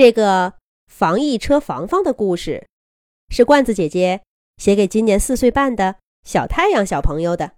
[0.00, 0.54] 这个
[0.86, 2.66] 防疫车防防的故事，
[3.28, 4.22] 是罐子姐姐
[4.56, 7.52] 写给今年四岁半的小太阳小朋友的。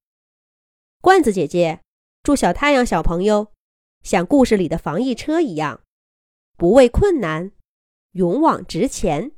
[1.01, 1.79] 罐子姐姐
[2.25, 3.53] 祝小太阳小朋友
[4.03, 5.83] 像故事里的防疫车一样，
[6.57, 7.53] 不畏困难，
[8.15, 9.31] 勇往直前。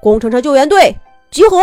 [0.00, 0.96] 工程车救援队
[1.32, 1.58] 集合！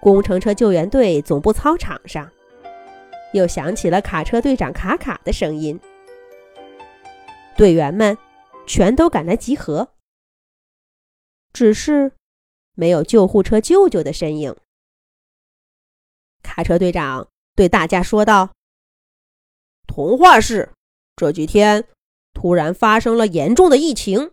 [0.00, 2.28] 工程车救援队总部操场上，
[3.32, 5.78] 又响起了卡车队长卡卡的声音。
[7.56, 8.16] 队员们
[8.66, 9.94] 全都赶来集合，
[11.52, 12.12] 只是
[12.74, 14.56] 没有救护车舅舅的身影。
[16.42, 18.54] 卡车队长对大家说道
[19.86, 20.72] ：“童话市
[21.16, 21.88] 这几天
[22.32, 24.32] 突然发生了严重的疫情，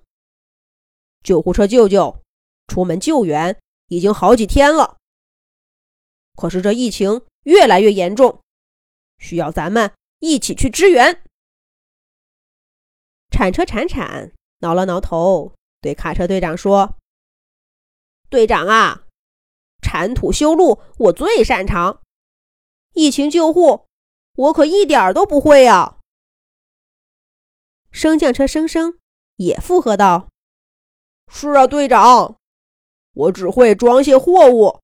[1.23, 2.21] 救护车舅舅
[2.67, 4.97] 出门救援已经好几天了。
[6.35, 8.41] 可是这疫情越来越严重，
[9.19, 11.23] 需要咱们一起去支援。”
[13.41, 16.99] 铲车铲铲挠了挠头，对卡车队长说
[18.29, 19.07] ：“队长啊，
[19.81, 22.03] 铲土修路我最擅长，
[22.93, 23.87] 疫情救护
[24.35, 25.97] 我可一点都不会呀。”
[27.89, 28.99] 升降车生生
[29.37, 30.29] 也附和道
[31.27, 32.37] ：“是啊，队长，
[33.15, 34.81] 我只会装卸货物，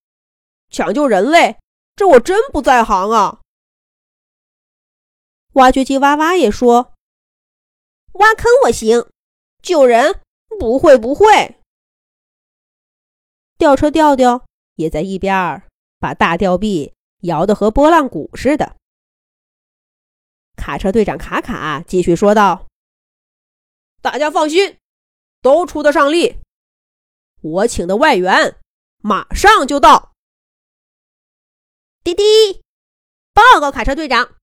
[0.71, 1.59] 抢救人类，
[1.95, 3.39] 这我真不在行啊。”
[5.53, 6.95] 挖掘机哇哇也说。
[8.19, 9.07] 挖坑我行，
[9.61, 10.21] 救人
[10.59, 11.59] 不会不会。
[13.57, 15.67] 吊车吊吊也在一边儿
[15.99, 18.75] 把大吊臂摇得和拨浪鼓似的。
[20.55, 22.67] 卡车队长卡卡继续说道
[24.01, 24.77] ：“大家放心，
[25.41, 26.39] 都出得上力。
[27.41, 28.59] 我请的外援
[29.01, 30.13] 马上就到。”
[32.03, 32.23] 滴滴，
[33.33, 34.35] 报告卡车队长，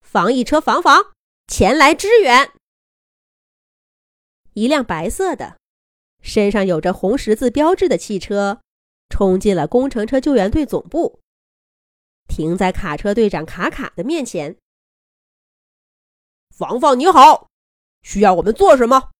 [0.00, 1.12] 防疫车防防
[1.46, 2.52] 前来支援。
[4.58, 5.56] 一辆白色的、
[6.20, 8.60] 身上有着红十字标志的汽车
[9.08, 11.20] 冲进了工程车救援队总部，
[12.26, 14.56] 停在卡车队长卡卡的面前。
[16.50, 17.46] 防防你好，
[18.02, 19.12] 需要我们做什么？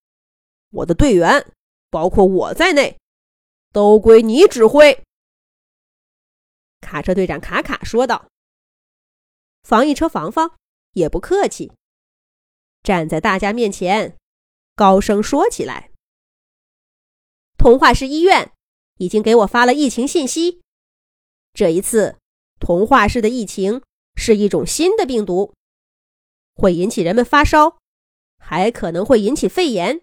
[0.70, 1.52] 我的队员，
[1.88, 2.98] 包括我在内，
[3.72, 5.04] 都归你指挥。
[6.80, 8.26] 卡车队长卡卡说道。
[9.62, 10.56] 防疫车防防
[10.94, 11.70] 也不客气，
[12.82, 14.17] 站在大家面前。
[14.78, 15.90] 高声说起来
[17.58, 18.52] ：“童话市医院
[18.98, 20.62] 已经给我发了疫情信息。
[21.52, 22.16] 这一次，
[22.60, 23.82] 童话市的疫情
[24.14, 25.52] 是一种新的病毒，
[26.54, 27.80] 会引起人们发烧，
[28.38, 30.00] 还可能会引起肺炎，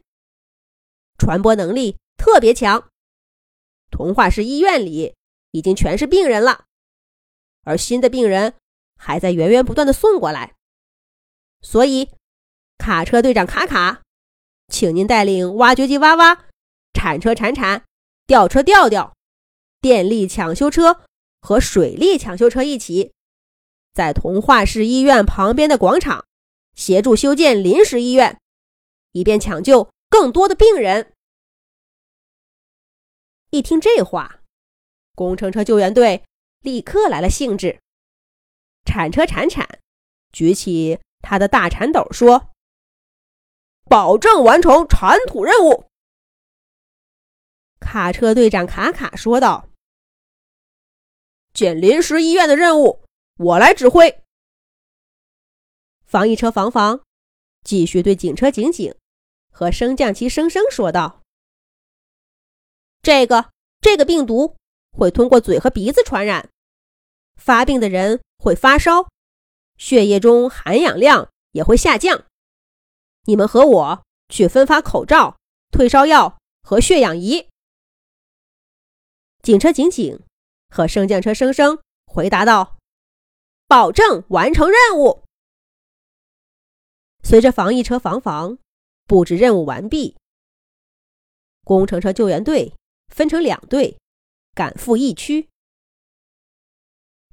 [1.17, 2.89] 传播能力特别强。
[3.89, 5.15] 童话市医院里
[5.51, 6.65] 已经全是病人了，
[7.61, 8.55] 而新的病人
[8.97, 10.53] 还在源源不断的送过来。
[11.61, 12.09] 所以，
[12.77, 14.01] 卡车队长卡卡。”
[14.67, 16.45] 请您带领挖掘机挖挖、
[16.93, 17.85] 铲车铲铲、
[18.25, 19.15] 吊车吊吊、
[19.79, 21.03] 电力抢修车
[21.41, 23.13] 和水利抢修车一起，
[23.93, 26.25] 在童话市医院旁边的广场
[26.75, 28.39] 协助修建临时医院，
[29.11, 31.13] 以便抢救更多的病人。
[33.51, 34.41] 一听这话，
[35.13, 36.23] 工程车救援队
[36.61, 37.79] 立刻来了兴致。
[38.83, 39.79] 铲车铲铲，
[40.33, 42.49] 举起他的大铲斗说。
[43.85, 45.85] 保证完成铲土任务。
[47.79, 49.69] 卡车队长卡卡说道
[51.53, 53.03] ：“建临时医院的任务，
[53.37, 54.23] 我来指挥。”
[56.03, 57.01] 防疫车防防
[57.63, 58.95] 继续对警车警警
[59.51, 61.21] 和升降机升升说道
[63.03, 63.51] ：“这个
[63.81, 64.55] 这个病毒
[64.91, 66.49] 会通过嘴和鼻子传染，
[67.35, 69.07] 发病的人会发烧，
[69.77, 72.24] 血液中含氧量也会下降。”
[73.25, 75.37] 你们和我去分发口罩、
[75.71, 77.49] 退烧药和血氧仪。
[79.41, 80.23] 警车警警
[80.69, 82.77] 和升降车升升回答道
[83.67, 85.23] ：“保证完成任务。”
[87.23, 88.57] 随着防疫车防防
[89.05, 90.17] 布置任务完毕，
[91.63, 92.73] 工程车救援队
[93.07, 93.97] 分成两队
[94.53, 95.49] 赶赴疫区，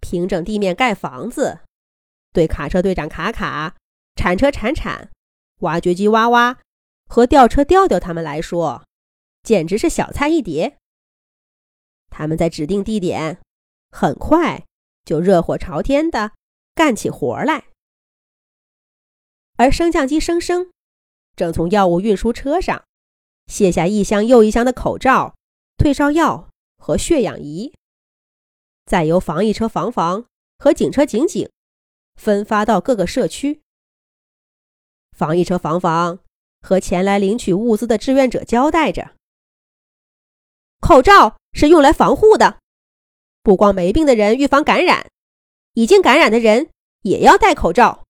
[0.01, 1.61] 平整地面盖房子。
[2.33, 3.77] 对卡车队长卡卡、
[4.17, 5.11] 铲车铲铲。
[5.63, 6.61] 挖掘机挖挖
[7.07, 8.85] 和吊车吊吊他们来说，
[9.43, 10.79] 简直是小菜一碟。
[12.11, 13.41] 他们在指定地点，
[13.91, 14.65] 很快
[15.05, 16.33] 就热火朝天的
[16.75, 17.65] 干起活来。
[19.57, 20.71] 而升降机升升
[21.37, 22.85] 正从药物运输车上
[23.47, 25.35] 卸下一箱又一箱的口罩、
[25.77, 27.73] 退烧药和血氧仪，
[28.87, 30.25] 再由防疫车防防
[30.59, 31.49] 和警车警警
[32.17, 33.63] 分发到各个社区。
[35.13, 36.19] 防疫车防防
[36.61, 39.13] 和前来领取物资的志愿者交代着
[40.81, 42.59] ：“口罩是用来防护的，
[43.43, 45.11] 不光没病的人预防感染，
[45.75, 46.71] 已经感染的人
[47.03, 48.05] 也要戴口罩，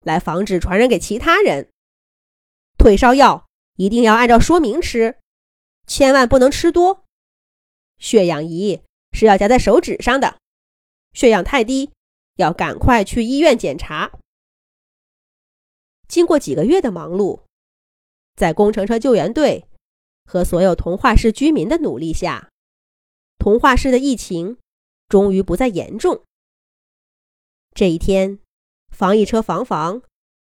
[0.00, 1.68] 来防止传染给其他人。
[2.76, 3.46] 退烧药
[3.76, 5.18] 一定要按照说明吃，
[5.86, 7.04] 千万不能吃多。
[7.98, 10.38] 血氧仪是要夹在手指上的，
[11.12, 11.90] 血氧太低，
[12.36, 14.12] 要赶快去医院检查。”
[16.08, 17.42] 经过几个月的忙碌。
[18.34, 19.66] 在工程车救援队
[20.24, 22.50] 和所有童话市居民的努力下，
[23.38, 24.58] 童话市的疫情
[25.08, 26.22] 终于不再严重。
[27.74, 28.38] 这一天，
[28.90, 30.02] 防疫车防防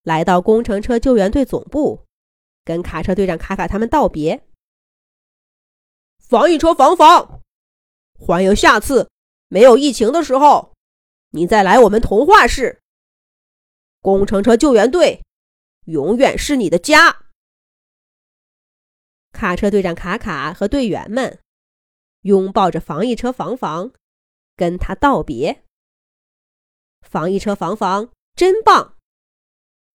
[0.03, 2.05] 来到工程车救援队总部，
[2.63, 4.43] 跟卡车队长卡卡他们道别。
[6.17, 7.41] 防疫车防防，
[8.19, 9.09] 欢迎下次
[9.47, 10.73] 没有疫情的时候，
[11.31, 12.81] 你再来我们童话市。
[14.01, 15.23] 工程车救援队
[15.85, 17.25] 永远是你的家。
[19.31, 21.39] 卡车队长卡卡和队员们
[22.21, 23.91] 拥抱着防疫车防防，
[24.55, 25.63] 跟他道别。
[27.01, 28.97] 防疫车防防真棒，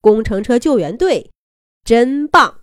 [0.01, 1.33] 工程车救援队
[1.85, 2.63] 真棒。